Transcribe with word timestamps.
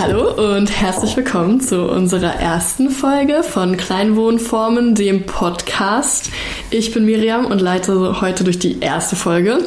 Hallo 0.00 0.54
und 0.54 0.70
herzlich 0.80 1.16
willkommen 1.16 1.60
zu 1.60 1.90
unserer 1.90 2.34
ersten 2.36 2.88
Folge 2.88 3.42
von 3.42 3.76
Kleinwohnformen, 3.76 4.94
dem 4.94 5.26
Podcast. 5.26 6.30
Ich 6.70 6.94
bin 6.94 7.04
Miriam 7.04 7.46
und 7.46 7.60
leite 7.60 8.20
heute 8.20 8.44
durch 8.44 8.60
die 8.60 8.78
erste 8.78 9.16
Folge. 9.16 9.58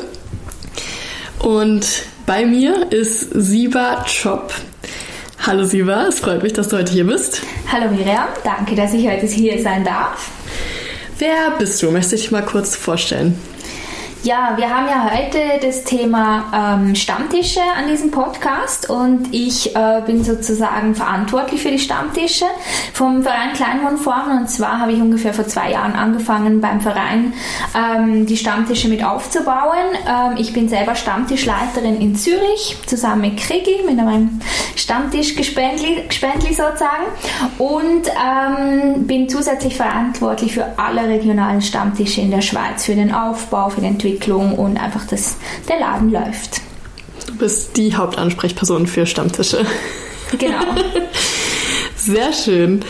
Und 1.39 2.03
bei 2.25 2.45
mir 2.45 2.93
ist 2.93 3.29
Siba 3.33 4.05
Chop. 4.05 4.53
Hallo 5.45 5.65
Siba, 5.65 6.07
es 6.07 6.21
freut 6.21 6.43
mich, 6.43 6.53
dass 6.53 6.69
du 6.69 6.77
heute 6.77 6.93
hier 6.93 7.05
bist. 7.05 7.41
Hallo 7.69 7.91
Miriam, 7.91 8.29
danke, 8.45 8.73
dass 8.73 8.93
ich 8.93 9.05
heute 9.05 9.25
hier 9.25 9.61
sein 9.61 9.83
darf. 9.83 10.31
Wer 11.17 11.51
bist 11.59 11.83
du? 11.83 11.91
Möchtest 11.91 12.13
du 12.13 12.15
dich 12.15 12.31
mal 12.31 12.45
kurz 12.45 12.77
vorstellen? 12.77 13.37
Ja, 14.23 14.53
wir 14.55 14.69
haben 14.69 14.85
ja 14.85 15.09
heute 15.11 15.39
das 15.65 15.83
Thema 15.83 16.77
ähm, 16.79 16.93
Stammtische 16.93 17.59
an 17.75 17.87
diesem 17.89 18.11
Podcast 18.11 18.87
und 18.87 19.33
ich 19.33 19.75
äh, 19.75 20.03
bin 20.05 20.23
sozusagen 20.23 20.93
verantwortlich 20.93 21.59
für 21.59 21.71
die 21.71 21.79
Stammtische 21.79 22.45
vom 22.93 23.23
Verein 23.23 23.53
Kleinwohnformen 23.53 24.37
und 24.37 24.47
zwar 24.47 24.79
habe 24.79 24.91
ich 24.91 25.01
ungefähr 25.01 25.33
vor 25.33 25.47
zwei 25.47 25.71
Jahren 25.71 25.93
angefangen 25.93 26.61
beim 26.61 26.81
Verein 26.81 27.33
ähm, 27.75 28.27
die 28.27 28.37
Stammtische 28.37 28.89
mit 28.89 29.03
aufzubauen. 29.03 29.89
Ähm, 30.07 30.37
ich 30.37 30.53
bin 30.53 30.69
selber 30.69 30.93
Stammtischleiterin 30.93 31.99
in 31.99 32.15
Zürich 32.15 32.77
zusammen 32.85 33.21
mit 33.21 33.37
Krigi, 33.37 33.81
mit 33.87 33.95
meinem 33.97 34.39
Stammtischgespendli 34.75 36.03
sozusagen 36.11 37.07
und 37.57 38.03
ähm, 38.07 39.07
bin 39.07 39.27
zusätzlich 39.27 39.75
verantwortlich 39.75 40.53
für 40.53 40.77
alle 40.77 41.07
regionalen 41.07 41.63
Stammtische 41.63 42.21
in 42.21 42.29
der 42.29 42.41
Schweiz, 42.41 42.85
für 42.85 42.93
den 42.93 43.11
Aufbau, 43.11 43.69
für 43.69 43.81
den 43.81 43.93
Entwicklung 43.93 44.10
Entwicklung 44.11 44.55
und 44.55 44.77
einfach, 44.77 45.05
dass 45.07 45.35
der 45.67 45.79
Laden 45.79 46.11
läuft. 46.11 46.61
Du 47.27 47.35
bist 47.37 47.77
die 47.77 47.95
Hauptansprechperson 47.95 48.87
für 48.87 49.05
Stammtische. 49.05 49.65
Genau. 50.37 50.59
Sehr 51.95 52.33
schön. 52.33 52.83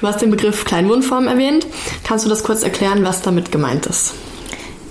Du 0.00 0.06
hast 0.06 0.20
den 0.20 0.30
Begriff 0.30 0.64
Kleinwohnform 0.64 1.26
erwähnt. 1.26 1.66
Kannst 2.04 2.24
du 2.24 2.28
das 2.28 2.44
kurz 2.44 2.62
erklären, 2.62 3.04
was 3.04 3.22
damit 3.22 3.50
gemeint 3.50 3.86
ist? 3.86 4.14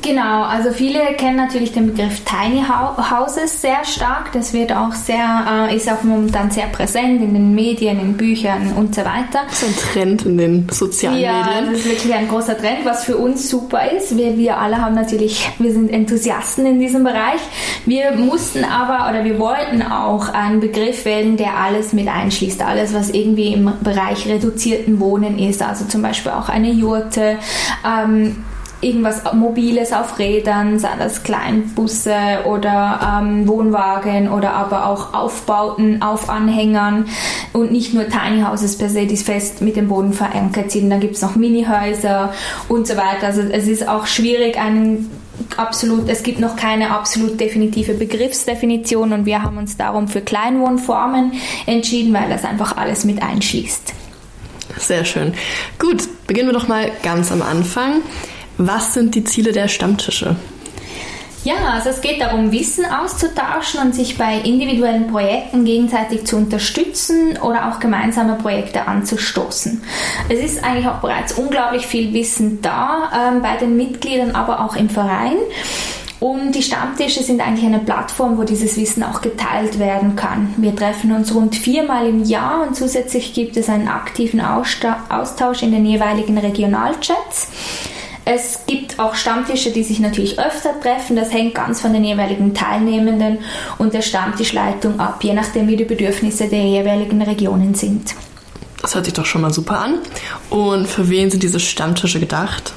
Genau, 0.08 0.44
also 0.44 0.72
viele 0.72 1.02
kennen 1.18 1.36
natürlich 1.36 1.74
den 1.74 1.88
Begriff 1.88 2.22
Tiny 2.24 2.64
Houses 2.64 3.62
sehr 3.62 3.84
stark. 3.84 4.32
Das 4.32 4.54
wird 4.54 4.72
auch 4.72 4.94
sehr, 4.94 5.68
äh, 5.70 5.76
ist 5.76 5.92
auch 5.92 6.02
momentan 6.04 6.50
sehr 6.50 6.68
präsent 6.68 7.22
in 7.22 7.34
den 7.34 7.54
Medien, 7.54 8.00
in 8.00 8.16
Büchern 8.16 8.72
und 8.78 8.96
so 8.96 9.02
weiter. 9.02 9.42
Das 9.50 9.64
ist 9.64 9.68
ein 9.68 9.92
Trend 9.92 10.26
in 10.26 10.38
den 10.38 10.70
sozialen 10.72 11.20
ja, 11.20 11.44
Medien. 11.44 11.66
Ja, 11.66 11.72
das 11.72 11.80
ist 11.80 11.90
wirklich 11.90 12.14
ein 12.14 12.30
großer 12.30 12.58
Trend, 12.58 12.86
was 12.86 13.04
für 13.04 13.18
uns 13.18 13.50
super 13.50 13.92
ist. 13.92 14.16
Wir, 14.16 14.38
wir 14.38 14.58
alle 14.58 14.78
haben 14.78 14.96
natürlich, 14.96 15.50
wir 15.60 15.74
sind 15.74 15.92
Enthusiasten 15.92 16.66
in 16.66 16.80
diesem 16.80 17.04
Bereich. 17.04 17.42
Wir 17.86 18.14
mussten 18.14 18.64
aber 18.64 19.10
oder 19.10 19.26
wir 19.26 19.38
wollten 19.40 19.82
auch 19.82 20.30
einen 20.30 20.62
Begriff 20.62 21.04
wählen, 21.04 21.36
der 21.36 21.58
alles 21.58 21.92
mit 21.92 22.08
einschließt. 22.08 22.62
Alles, 22.62 22.94
was 22.94 23.10
irgendwie 23.10 23.52
im 23.52 23.74
Bereich 23.82 24.26
reduzierten 24.26 25.02
Wohnen 25.02 25.38
ist. 25.38 25.62
Also 25.62 25.84
zum 25.84 26.02
Beispiel 26.02 26.32
auch 26.32 26.48
eine 26.48 26.72
Jurte. 26.72 27.40
Ähm, 27.86 28.38
irgendwas 28.82 29.22
Mobiles 29.34 29.92
auf 29.92 30.20
Rädern, 30.20 30.80
sei 30.80 30.90
das 31.00 31.24
Kleinbusse 31.24 32.16
oder 32.46 33.20
ähm, 33.22 33.48
Wohnwagen 33.48 34.30
oder 34.30 34.54
aber 34.54 34.86
auch 34.86 35.14
Aufbauten 35.14 36.02
auf 36.02 36.30
Anhängern 36.30 37.08
und 37.54 37.72
nicht 37.72 37.94
nur 37.94 38.08
Tiny 38.08 38.44
Houses 38.44 38.78
per 38.78 38.90
se, 38.90 39.06
die 39.08 39.18
fest 39.18 39.62
mit 39.62 39.76
dem 39.76 39.88
Boden 39.88 40.14
verankert 40.14 40.72
sind. 40.72 40.90
Dann 40.90 41.00
gibt 41.00 41.16
es 41.16 41.22
noch 41.22 41.36
Minihäuser 41.36 42.34
und 42.68 42.88
so 42.88 42.96
weiter. 42.98 43.28
Also 43.28 43.42
es 43.42 43.68
ist 43.68 43.88
auch 43.88 44.06
schwierig, 44.06 44.60
einen 44.60 45.10
absolut, 45.56 46.10
es 46.10 46.24
gibt 46.24 46.40
noch 46.40 46.56
keine 46.56 46.92
absolut 46.92 47.40
definitive 47.40 47.94
Begriffsdefinition 47.94 49.14
und 49.14 49.26
wir 49.26 49.44
haben 49.44 49.58
uns 49.58 49.78
darum 49.78 50.08
für 50.08 50.22
Kleinwohnformen 50.22 51.34
entschieden, 51.66 52.14
weil 52.14 52.30
das 52.30 52.44
einfach 52.44 52.78
alles 52.78 53.06
mit 53.06 53.22
einschließt. 53.22 53.94
Sehr 54.78 55.06
schön. 55.06 55.34
Gut, 55.80 56.08
beginnen 56.28 56.50
wir 56.50 56.54
doch 56.54 56.68
mal 56.68 56.92
ganz 57.02 57.32
am 57.32 57.42
Anfang. 57.42 58.02
Was 58.58 58.94
sind 58.94 59.16
die 59.16 59.24
Ziele 59.24 59.52
der 59.52 59.68
Stammtische? 59.68 60.36
Ja, 61.44 61.56
also 61.76 61.90
es 61.90 62.02
geht 62.02 62.20
darum, 62.20 62.52
Wissen 62.52 62.84
auszutauschen 62.84 63.80
und 63.80 63.96
sich 63.96 64.18
bei 64.18 64.40
individuellen 64.40 65.08
Projekten 65.08 65.64
gegenseitig 65.64 66.26
zu 66.26 66.36
unterstützen 66.36 67.38
oder 67.38 67.70
auch 67.70 67.80
gemeinsame 67.80 68.36
Projekte 68.36 68.86
anzustoßen. 68.86 69.82
Es 70.28 70.40
ist 70.40 70.64
eigentlich 70.64 70.88
auch 70.88 71.00
bereits 71.00 71.34
unglaublich 71.34 71.88
viel 71.88 72.12
Wissen 72.14 72.62
da 72.62 73.12
ähm, 73.16 73.42
bei 73.42 73.56
den 73.56 73.78
Mitgliedern, 73.78 74.32
aber 74.32 74.60
auch 74.60 74.76
im 74.76 74.90
Verein. 74.90 75.38
Und 76.20 76.54
die 76.54 76.64
Stammtische 76.64 77.22
sind 77.22 77.40
eigentlich 77.40 77.66
eine 77.66 77.80
Plattform, 77.80 78.38
wo 78.38 78.44
dieses 78.44 78.76
Wissen 78.76 79.04
auch 79.04 79.22
geteilt 79.22 79.78
werden 79.78 80.16
kann. 80.16 80.54
Wir 80.58 80.76
treffen 80.76 81.12
uns 81.12 81.34
rund 81.34 81.56
viermal 81.56 82.08
im 82.08 82.24
Jahr 82.24 82.68
und 82.68 82.76
zusätzlich 82.76 83.34
gibt 83.34 83.56
es 83.56 83.70
einen 83.70 83.88
aktiven 83.88 84.42
Austausch 84.42 85.62
in 85.62 85.72
den 85.72 85.86
jeweiligen 85.86 86.38
Regionalchats. 86.38 87.50
Es 88.30 88.66
gibt 88.68 89.00
auch 89.00 89.16
Stammtische, 89.16 89.72
die 89.72 89.84
sich 89.84 90.02
natürlich 90.02 90.38
öfter 90.38 90.78
treffen. 90.82 91.16
Das 91.16 91.32
hängt 91.32 91.56
ganz 91.56 91.80
von 91.80 91.94
den 91.94 92.04
jeweiligen 92.04 92.54
Teilnehmenden 92.54 93.38
und 93.78 93.94
der 93.94 94.02
Stammtischleitung 94.02 95.00
ab, 95.00 95.24
je 95.24 95.34
nachdem, 95.34 95.70
wie 95.70 95.78
die 95.78 95.86
Bedürfnisse 95.86 96.50
der 96.50 96.62
jeweiligen 96.64 97.22
Regionen 97.22 97.74
sind. 97.74 98.16
Das 98.82 98.96
hört 98.96 99.06
sich 99.06 99.14
doch 99.14 99.26
schon 99.26 99.42
mal 99.42 99.54
super 99.54 99.80
an. 99.80 100.00
Und 100.50 100.88
für 100.88 101.10
wen 101.10 101.32
sind 101.32 101.42
diese 101.42 101.62
Stammtische 101.62 102.20
gedacht? 102.20 102.74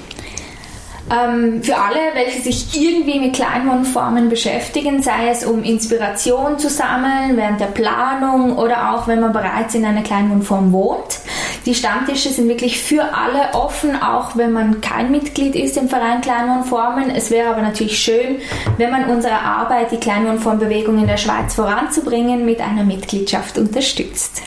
Ähm, 1.10 1.64
für 1.64 1.76
alle, 1.76 1.98
welche 2.14 2.42
sich 2.42 2.80
irgendwie 2.80 3.18
mit 3.18 3.34
Kleinwohnformen 3.34 4.28
beschäftigen, 4.28 5.02
sei 5.02 5.30
es 5.30 5.44
um 5.44 5.64
Inspiration 5.64 6.60
zu 6.60 6.70
sammeln 6.70 7.36
während 7.36 7.58
der 7.58 7.66
Planung 7.66 8.56
oder 8.56 8.94
auch 8.94 9.08
wenn 9.08 9.18
man 9.20 9.32
bereits 9.32 9.74
in 9.74 9.84
einer 9.84 10.02
Kleinwohnform 10.02 10.70
wohnt. 10.70 11.18
Die 11.66 11.74
Stammtische 11.74 12.30
sind 12.30 12.48
wirklich 12.48 12.80
für 12.80 13.02
alle 13.14 13.52
offen, 13.54 14.00
auch 14.00 14.36
wenn 14.36 14.52
man 14.52 14.80
kein 14.80 15.10
Mitglied 15.10 15.54
ist 15.54 15.76
im 15.76 15.88
Verein 15.88 16.20
Kleinwohnformen. 16.20 17.10
Es 17.10 17.30
wäre 17.30 17.50
aber 17.50 17.62
natürlich 17.62 17.98
schön, 17.98 18.36
wenn 18.78 18.90
man 18.90 19.04
unsere 19.10 19.38
Arbeit, 19.38 19.92
die 19.92 19.98
Kleinwohnformbewegung 19.98 20.98
in 20.98 21.06
der 21.06 21.18
Schweiz 21.18 21.54
voranzubringen, 21.54 22.44
mit 22.46 22.60
einer 22.60 22.84
Mitgliedschaft 22.84 23.58
unterstützt. 23.58 24.42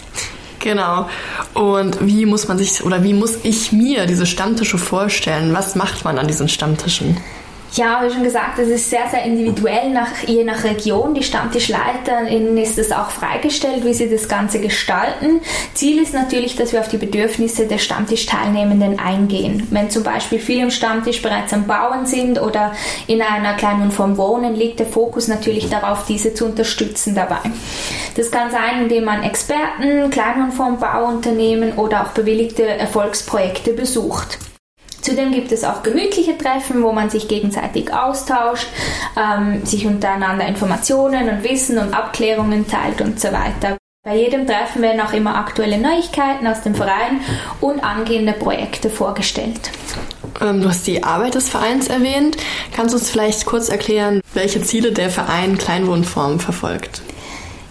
Genau. 0.59 1.07
Und 1.53 1.97
wie 2.07 2.25
muss 2.25 2.47
man 2.47 2.57
sich 2.57 2.84
oder 2.84 3.03
wie 3.03 3.13
muss 3.13 3.38
ich 3.44 3.72
mir 3.72 4.06
diese 4.06 4.25
Stammtische 4.25 4.78
vorstellen? 4.78 5.53
Was 5.53 5.75
macht 5.75 6.06
man 6.06 6.18
an 6.18 6.28
diesen 6.28 6.47
Stammtischen? 6.47 7.18
Ja, 7.75 8.03
wie 8.03 8.13
schon 8.13 8.22
gesagt, 8.22 8.59
es 8.59 8.69
ist 8.69 8.88
sehr, 8.88 9.07
sehr 9.09 9.23
individuell, 9.23 9.89
nach, 9.89 10.22
je 10.28 10.44
nach 10.44 10.63
Region. 10.63 11.16
Die 11.16 11.23
Stammtischleiterinnen 11.23 12.56
ist 12.59 12.78
es 12.78 12.91
auch 12.91 13.09
freigestellt, 13.09 13.84
wie 13.84 13.95
sie 13.95 14.07
das 14.07 14.28
Ganze 14.28 14.59
gestalten. 14.59 15.41
Ziel 15.73 16.00
ist 16.00 16.13
natürlich, 16.13 16.56
dass 16.56 16.72
wir 16.72 16.81
auf 16.81 16.88
die 16.88 16.97
Bedürfnisse 16.97 17.66
der 17.66 17.79
Stammtischteilnehmenden 17.79 19.00
eingehen. 19.00 19.66
Wenn 19.72 19.89
zum 19.89 20.03
Beispiel 20.03 20.38
viele 20.38 20.61
im 20.61 20.69
Stammtisch 20.69 21.23
bereits 21.23 21.51
am 21.51 21.66
Bauen 21.66 22.06
sind 22.06 22.39
oder 22.39 22.73
in 23.07 23.23
einer 23.23 23.56
kleinen 23.56 23.90
Form 23.90 24.17
wohnen, 24.17 24.53
liegt 24.53 24.79
der 24.79 24.85
Fokus 24.85 25.28
natürlich 25.28 25.67
darauf, 25.67 26.05
diese 26.05 26.35
zu 26.35 26.45
unterstützen 26.45 27.16
dabei. 27.16 27.40
Das 28.16 28.29
kann 28.29 28.51
sein, 28.51 28.84
indem 28.84 29.05
man 29.05 29.23
Experten, 29.23 30.11
Kleinwohnform 30.11 30.78
Bauunternehmen 30.78 31.73
oder 31.73 32.03
auch 32.03 32.09
bewilligte 32.09 32.67
Erfolgsprojekte 32.67 33.73
besucht. 33.73 34.38
Zudem 35.03 35.34
gibt 35.34 35.52
es 35.52 35.66
auch 35.66 35.84
gemütliche 35.84 36.38
Treffen, 36.38 36.81
wo 36.81 36.94
man 36.94 37.09
sich 37.09 37.28
gegenseitig 37.28 37.94
austauscht, 37.94 38.68
ähm, 39.18 39.66
sich 39.66 39.86
untereinander 39.86 40.47
Informationen 40.47 41.28
und 41.28 41.44
Wissen 41.44 41.78
und 41.78 41.94
Abklärungen 41.94 42.66
teilt 42.68 43.02
und 43.02 43.19
so 43.19 43.28
weiter. 43.28 43.78
Bei 44.06 44.16
jedem 44.16 44.47
Treffen 44.47 44.81
werden 44.81 45.02
auch 45.02 45.12
immer 45.12 45.36
aktuelle 45.36 45.78
Neuigkeiten 45.78 46.47
aus 46.47 46.62
dem 46.62 46.74
Verein 46.74 47.19
und 47.59 47.84
angehende 47.84 48.31
Projekte 48.31 48.90
vorgestellt. 48.90 49.72
Ähm, 50.41 50.62
du 50.62 50.69
hast 50.69 50.88
die 50.88 51.03
Arbeit 51.03 51.35
des 51.35 51.50
Vereins 51.50 51.88
erwähnt. 51.88 52.38
Kannst 52.74 52.94
du 52.94 52.97
uns 52.97 53.09
vielleicht 53.09 53.46
kurz 53.46 53.68
erklären, 53.68 54.22
welche 54.34 54.62
Ziele 54.62 54.94
der 54.94 55.09
Verein 55.09 55.58
Kleinwohnform 55.58 56.40
verfolgt? 56.40 57.02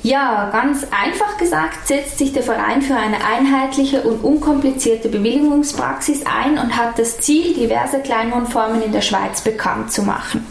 Ja, 0.03 0.51
ganz 0.51 0.85
einfach 0.91 1.37
gesagt 1.37 1.87
setzt 1.87 2.19
sich 2.19 2.33
der 2.33 2.43
Verein 2.43 2.83
für 2.83 2.97
eine 2.97 3.19
einheitliche 3.25 4.03
und 4.03 4.25
unkomplizierte 4.25 5.09
Bewilligungspraxis 5.09 6.25
ein 6.27 6.59
und 6.59 6.77
hat 6.77 6.99
das 6.99 7.19
Ziel, 7.19 7.55
diverse 7.55 8.01
Kleinwohnformen 8.01 8.83
in 8.83 8.91
der 8.91 9.01
Schweiz 9.01 9.43
bekannt 9.43 9.93
zu 9.93 10.03
machen. 10.03 10.45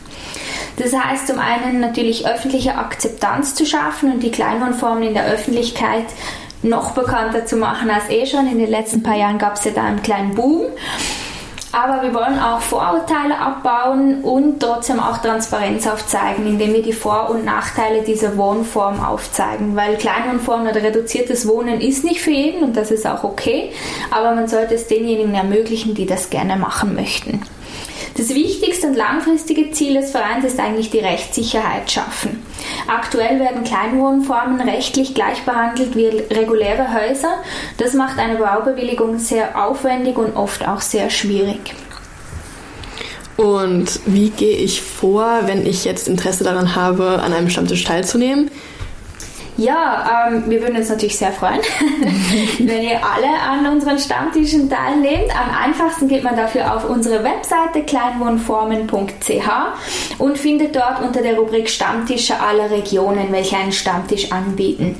Das 0.77 0.95
heißt 0.95 1.27
zum 1.27 1.37
einen 1.37 1.81
natürlich 1.81 2.25
öffentliche 2.25 2.75
Akzeptanz 2.75 3.53
zu 3.53 3.65
schaffen 3.65 4.13
und 4.13 4.23
die 4.23 4.31
Kleinwohnformen 4.31 5.03
in 5.03 5.13
der 5.13 5.25
Öffentlichkeit 5.25 6.05
noch 6.63 6.91
bekannter 6.91 7.45
zu 7.45 7.57
machen 7.57 7.89
als 7.89 8.09
eh 8.09 8.25
schon. 8.25 8.47
In 8.47 8.59
den 8.59 8.69
letzten 8.69 9.03
paar 9.03 9.17
Jahren 9.17 9.37
gab 9.37 9.55
es 9.55 9.65
ja 9.65 9.71
da 9.71 9.83
einen 9.83 10.01
kleinen 10.01 10.33
Boom. 10.33 10.67
Aber 11.73 12.01
wir 12.03 12.13
wollen 12.13 12.37
auch 12.37 12.59
Vorurteile 12.59 13.37
abbauen 13.37 14.23
und 14.23 14.59
trotzdem 14.59 14.99
auch 14.99 15.19
Transparenz 15.19 15.87
aufzeigen, 15.87 16.45
indem 16.45 16.73
wir 16.73 16.81
die 16.81 16.91
Vor- 16.91 17.29
und 17.29 17.45
Nachteile 17.45 18.01
dieser 18.01 18.35
Wohnform 18.35 18.99
aufzeigen. 18.99 19.75
Weil 19.75 19.95
Kleinwohnform 19.95 20.63
oder 20.63 20.83
reduziertes 20.83 21.47
Wohnen 21.47 21.79
ist 21.79 22.03
nicht 22.03 22.21
für 22.21 22.31
jeden 22.31 22.63
und 22.63 22.75
das 22.75 22.91
ist 22.91 23.07
auch 23.07 23.23
okay, 23.23 23.71
aber 24.11 24.35
man 24.35 24.49
sollte 24.49 24.75
es 24.75 24.87
denjenigen 24.87 25.33
ermöglichen, 25.33 25.95
die 25.95 26.05
das 26.05 26.29
gerne 26.29 26.57
machen 26.57 26.93
möchten. 26.93 27.41
Das 28.17 28.29
wichtigste 28.29 28.87
und 28.87 28.95
langfristige 28.95 29.71
Ziel 29.71 29.93
des 29.93 30.11
Vereins 30.11 30.43
ist 30.45 30.59
eigentlich 30.59 30.89
die 30.89 30.99
Rechtssicherheit 30.99 31.89
schaffen. 31.89 32.43
Aktuell 32.87 33.39
werden 33.39 33.63
Kleinwohnformen 33.63 34.59
rechtlich 34.61 35.13
gleich 35.13 35.43
behandelt 35.43 35.95
wie 35.95 36.07
reguläre 36.07 36.93
Häuser. 36.93 37.37
Das 37.77 37.93
macht 37.93 38.19
eine 38.19 38.35
Baubewilligung 38.35 39.17
sehr 39.17 39.63
aufwendig 39.65 40.17
und 40.17 40.35
oft 40.35 40.67
auch 40.67 40.81
sehr 40.81 41.09
schwierig. 41.09 41.73
Und 43.37 44.01
wie 44.05 44.29
gehe 44.29 44.57
ich 44.57 44.81
vor, 44.81 45.41
wenn 45.45 45.65
ich 45.65 45.85
jetzt 45.85 46.07
Interesse 46.07 46.43
daran 46.43 46.75
habe, 46.75 47.21
an 47.23 47.33
einem 47.33 47.49
Stammtisch 47.49 47.83
teilzunehmen? 47.85 48.51
Ja, 49.57 50.27
ähm, 50.29 50.43
wir 50.47 50.61
würden 50.61 50.77
uns 50.77 50.89
natürlich 50.89 51.17
sehr 51.17 51.31
freuen, 51.31 51.59
wenn 52.59 52.83
ihr 52.83 52.99
alle 53.03 53.27
an 53.47 53.65
unseren 53.71 53.99
Stammtischen 53.99 54.69
teilnehmt. 54.69 55.29
Am 55.35 55.53
einfachsten 55.53 56.07
geht 56.07 56.23
man 56.23 56.35
dafür 56.35 56.75
auf 56.75 56.89
unsere 56.89 57.23
Webseite 57.23 57.83
kleinwohnformen.ch 57.83 59.49
und 60.17 60.37
findet 60.37 60.75
dort 60.75 61.01
unter 61.01 61.21
der 61.21 61.37
Rubrik 61.37 61.69
Stammtische 61.69 62.39
aller 62.39 62.71
Regionen, 62.71 63.31
welche 63.31 63.57
einen 63.57 63.71
Stammtisch 63.71 64.31
anbieten. 64.31 64.95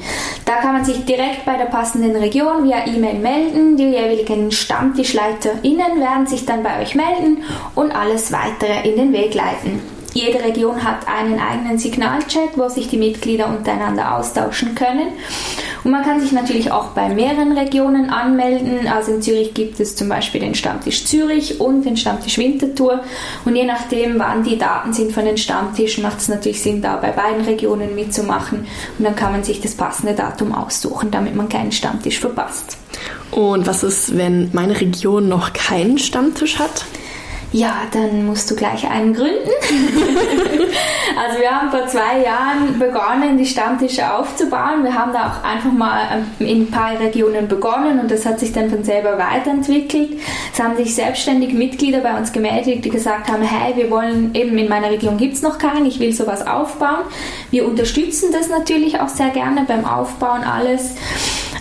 Da 0.45 0.57
kann 0.57 0.74
man 0.74 0.86
sich 0.86 1.06
direkt 1.06 1.45
bei 1.45 1.57
der 1.57 1.65
passenden 1.65 2.15
Region 2.15 2.65
via 2.65 2.86
E-Mail 2.86 3.19
melden. 3.19 3.77
Die 3.77 3.89
jeweiligen 3.89 4.51
StammtischleiterInnen 4.51 6.00
werden 6.00 6.27
sich 6.27 6.45
dann 6.45 6.62
bei 6.62 6.81
euch 6.81 6.94
melden 6.94 7.44
und 7.74 7.92
alles 7.92 8.31
weitere 8.31 8.88
in 8.88 8.97
den 8.97 9.13
Weg 9.13 9.33
leiten. 9.33 10.00
Jede 10.13 10.44
Region 10.44 10.84
hat 10.84 11.08
einen 11.08 11.40
eigenen 11.40 11.78
Signalchat, 11.78 12.58
wo 12.58 12.68
sich 12.68 12.90
die 12.90 12.98
Mitglieder 12.98 13.48
untereinander 13.48 14.18
austauschen 14.18 14.75
können. 14.75 15.08
Und 15.84 15.92
man 15.92 16.04
kann 16.04 16.19
sich 16.19 16.34
natürlich 16.34 16.72
auch 16.72 16.90
bei 16.90 17.10
mehreren 17.10 17.58
Regionen 17.58 18.10
anmelden. 18.10 18.88
Also 18.88 19.13
in 19.13 19.22
Zürich 19.22 19.54
gibt 19.54 19.80
es 19.80 19.96
zum 19.96 20.10
Beispiel 20.10 20.42
den 20.42 20.54
Stammtisch 20.54 21.06
Zürich 21.06 21.62
und 21.62 21.84
den 21.84 21.96
Stammtisch 21.96 22.38
Winterthur. 22.38 23.04
Und 23.46 23.56
je 23.56 23.63
nachdem, 23.63 24.19
wann 24.19 24.44
die 24.44 24.58
Daten 24.58 24.92
sind 24.92 25.13
von 25.13 25.24
den 25.24 25.38
Stammtischen, 25.38 26.04
macht 26.04 26.19
es 26.19 26.28
natürlich 26.28 26.62
Sinn, 26.62 26.81
da 26.81 26.98
bei 26.98 27.12
beiden 27.12 27.46
Regionen 27.46 27.96
mitzumachen. 27.96 28.68
Und 28.98 29.06
dann 29.06 29.16
kann 29.16 29.31
man 29.31 29.44
sich 29.44 29.62
das 29.62 29.75
passende 29.75 30.14
Datum 30.14 30.54
aussuchen, 30.54 31.10
damit 31.10 31.36
man 31.36 31.48
keinen 31.48 31.72
Stammtisch 31.72 32.19
verpasst. 32.19 32.78
Und 33.31 33.66
was 33.66 33.84
ist, 33.84 34.18
wenn 34.18 34.50
meine 34.52 34.80
Region 34.80 35.30
noch 35.30 35.54
keinen 35.54 35.98
Stammtisch 35.98 36.60
hat? 36.60 36.86
Ja, 37.53 37.81
dann 37.92 38.25
musst 38.25 38.50
du 38.50 38.56
gleich 38.56 38.89
einen 38.89 39.13
gründen. 39.13 39.50
also 41.19 41.39
wir 41.39 41.51
haben 41.51 41.69
vor 41.69 41.86
zwei 41.88 42.24
Jahren 42.24 42.80
begonnen, 42.80 43.38
die 43.38 43.45
Stammtische 43.45 44.09
aufzubauen. 44.13 44.86
Wir 44.86 44.94
haben 44.94 45.12
da 45.12 45.27
auch 45.27 45.44
einfach 45.44 45.74
mal 45.74 46.00
ähm, 46.39 46.48
in 46.48 46.62
ein 46.62 46.71
paar 46.71 46.98
Regionen 46.98 47.50
begonnen 47.50 48.00
und 48.00 48.09
das 48.09 48.25
hat 48.25 48.39
sich 48.39 48.53
dann 48.53 48.69
von 48.69 48.86
selber 48.86 49.18
weiterentwickelt. 49.18 50.12
Es 50.53 50.63
haben 50.63 50.77
sich 50.77 50.95
selbstständig 50.95 51.53
Mitglieder 51.53 52.00
bei 52.00 52.18
uns 52.18 52.31
gemeldet, 52.31 52.86
die 52.86 52.89
gesagt 52.89 53.30
haben, 53.30 53.44
hey, 53.44 53.75
wir 53.75 53.92
wollen 53.92 54.33
eben 54.33 54.57
in 54.57 54.69
meiner 54.69 54.89
Region 54.89 55.18
gibt 55.18 55.33
es 55.33 55.42
noch 55.42 55.57
keinen, 55.57 55.86
ich 55.86 56.00
will 56.00 56.13
sowas 56.13 56.47
aufbauen. 56.47 57.04
Wir 57.50 57.68
unterstützen 57.68 58.30
das 58.31 58.47
natürlich 58.47 59.01
auch 59.01 59.09
sehr 59.09 59.30
gerne 59.30 59.65
beim 59.68 59.83
Aufbauen 59.83 60.45
alles. 60.45 60.95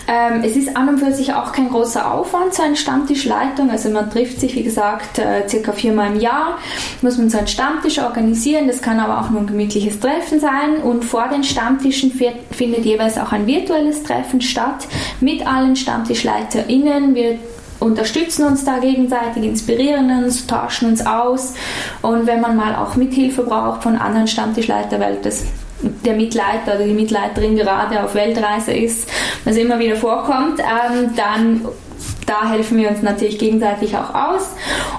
Ähm, 0.07 0.41
es 0.43 0.55
ist 0.55 0.75
an 0.75 0.89
und 0.89 0.99
für 0.99 1.13
sich 1.13 1.33
auch 1.33 1.51
kein 1.51 1.69
großer 1.69 2.13
Aufwand, 2.13 2.53
so 2.53 2.63
eine 2.63 2.75
Stammtischleitung. 2.75 3.69
Also 3.69 3.89
man 3.89 4.09
trifft 4.09 4.39
sich, 4.39 4.55
wie 4.55 4.63
gesagt, 4.63 5.19
äh, 5.19 5.47
circa 5.47 5.71
viermal 5.71 6.13
im 6.13 6.19
Jahr, 6.19 6.57
muss 7.01 7.17
man 7.17 7.29
so 7.29 7.37
einen 7.37 7.47
Stammtisch 7.47 7.99
organisieren. 7.99 8.67
Das 8.67 8.81
kann 8.81 8.99
aber 8.99 9.21
auch 9.21 9.29
nur 9.29 9.41
ein 9.41 9.47
gemütliches 9.47 9.99
Treffen 9.99 10.39
sein. 10.39 10.77
Und 10.83 11.05
vor 11.05 11.27
den 11.27 11.43
Stammtischen 11.43 12.11
findet 12.11 12.85
jeweils 12.85 13.17
auch 13.17 13.31
ein 13.31 13.47
virtuelles 13.47 14.03
Treffen 14.03 14.41
statt 14.41 14.87
mit 15.19 15.45
allen 15.45 15.75
StammtischleiterInnen. 15.75 17.15
Wir 17.15 17.37
unterstützen 17.79 18.45
uns 18.45 18.63
da 18.63 18.77
gegenseitig, 18.79 19.43
inspirieren 19.43 20.23
uns, 20.23 20.45
tauschen 20.45 20.89
uns 20.89 21.05
aus. 21.05 21.53
Und 22.01 22.27
wenn 22.27 22.39
man 22.39 22.55
mal 22.55 22.75
auch 22.75 22.95
Mithilfe 22.95 23.43
braucht 23.43 23.83
von 23.83 23.95
anderen 23.97 24.27
Stammtischleitern, 24.27 25.01
weil 25.01 25.17
das 25.21 25.45
der 25.81 26.15
Mitleiter 26.15 26.75
oder 26.75 26.85
die 26.85 26.93
Mitleiterin 26.93 27.55
gerade 27.55 28.03
auf 28.03 28.15
Weltreise 28.15 28.71
ist, 28.71 29.09
was 29.45 29.55
immer 29.55 29.79
wieder 29.79 29.95
vorkommt, 29.95 30.59
ähm, 30.59 31.11
dann 31.15 31.61
da 32.25 32.49
helfen 32.49 32.77
wir 32.77 32.89
uns 32.89 33.01
natürlich 33.01 33.37
gegenseitig 33.37 33.95
auch 33.97 34.13
aus. 34.13 34.51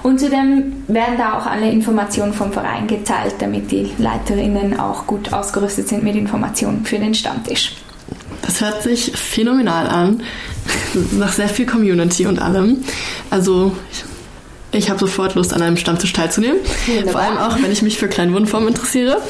Und 0.03 0.19
zudem 0.19 0.83
werden 0.87 1.17
da 1.17 1.39
auch 1.39 1.47
alle 1.47 1.69
Informationen 1.69 2.33
vom 2.33 2.51
Verein 2.51 2.85
geteilt, 2.85 3.35
damit 3.39 3.71
die 3.71 3.91
Leiterinnen 3.97 4.79
auch 4.79 5.07
gut 5.07 5.33
ausgerüstet 5.33 5.87
sind 5.87 6.03
mit 6.03 6.15
Informationen 6.15 6.85
für 6.85 6.99
den 6.99 7.15
Stammtisch. 7.15 7.75
Das 8.43 8.61
hört 8.61 8.83
sich 8.83 9.13
phänomenal 9.15 9.87
an. 9.87 10.23
Nach 11.13 11.31
sehr 11.31 11.49
viel 11.49 11.65
Community 11.65 12.27
und 12.27 12.39
allem. 12.39 12.83
Also 13.29 13.75
ich 14.73 14.89
habe 14.89 14.99
sofort 14.99 15.35
Lust, 15.35 15.53
an 15.53 15.61
einem 15.61 15.77
Stammtisch 15.77 16.13
teilzunehmen. 16.13 16.57
Wunderbar. 16.85 17.11
Vor 17.11 17.21
allem 17.21 17.37
auch, 17.37 17.61
wenn 17.61 17.71
ich 17.71 17.81
mich 17.81 17.97
für 17.97 18.07
Kleinwohnformen 18.07 18.69
interessiere. 18.69 19.21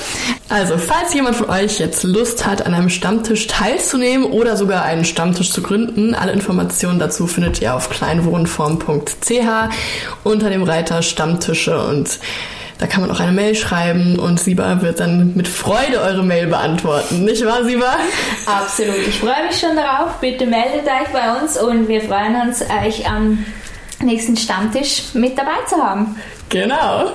Also, 0.50 0.78
falls 0.78 1.14
jemand 1.14 1.36
von 1.36 1.50
euch 1.50 1.80
jetzt 1.80 2.04
Lust 2.04 2.46
hat, 2.46 2.66
an 2.66 2.74
einem 2.74 2.90
Stammtisch 2.90 3.48
teilzunehmen 3.48 4.26
oder 4.26 4.56
sogar 4.56 4.84
einen 4.84 5.06
Stammtisch 5.06 5.52
zu 5.52 5.62
gründen, 5.62 6.16
alle 6.16 6.32
Informationen 6.32 7.00
dazu 7.00 7.28
findet 7.28 7.62
ihr 7.62 7.76
auf 7.76 7.90
kleinwohnform.ch 7.90 9.34
unter 10.24 10.50
dem 10.50 10.64
Reiter 10.64 11.02
Stammtische 11.02 11.78
und 11.88 12.20
da 12.80 12.88
kann 12.88 13.02
man 13.02 13.12
auch 13.12 13.20
eine 13.20 13.32
Mail 13.32 13.56
schreiben 13.56 14.20
und 14.20 14.40
Siba 14.40 14.82
wird 14.82 15.00
dann 15.00 15.34
mit 15.36 15.48
Freude 15.48 16.02
eure 16.02 16.24
Mail 16.24 16.48
beantworten. 16.48 17.24
Nicht 17.24 17.46
wahr, 17.46 17.64
Siba? 17.64 17.96
Absolut. 18.46 19.08
Ich 19.08 19.20
freue 19.20 19.46
mich 19.48 19.58
schon 19.58 19.76
darauf. 19.76 20.20
Bitte 20.20 20.46
meldet 20.46 20.86
euch 20.86 21.08
bei 21.14 21.40
uns 21.40 21.58
und 21.58 21.88
wir 21.88 22.02
freuen 22.02 22.36
uns, 22.42 22.62
euch 22.62 23.10
am 23.10 23.46
nächsten 24.04 24.38
Stammtisch 24.38 25.14
mit 25.14 25.38
dabei 25.38 25.64
zu 25.68 25.78
haben. 25.78 26.16
Genau. 26.50 27.12